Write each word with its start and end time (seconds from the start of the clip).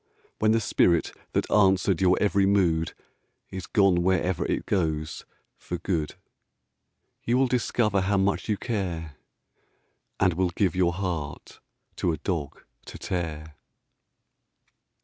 When 0.39 0.51
the 0.51 0.59
spirit 0.59 1.13
that 1.33 1.51
answered 1.51 2.01
your 2.01 2.17
every 2.19 2.47
mood 2.47 2.95
Is 3.51 3.67
gone 3.67 4.01
wherever 4.01 4.43
it 4.47 4.65
goes 4.65 5.25
for 5.59 5.77
good, 5.77 6.15
You 7.23 7.37
will 7.37 7.45
discover 7.45 8.01
how 8.01 8.17
much 8.17 8.49
you 8.49 8.57
care, 8.57 9.17
And 10.19 10.33
will 10.33 10.49
give 10.49 10.75
your 10.75 10.93
heart 10.93 11.59
to 11.97 12.11
a 12.11 12.17
dog 12.17 12.63
to 12.85 12.97
tear! 12.97 13.53